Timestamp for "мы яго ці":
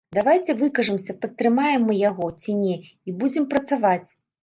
1.91-2.59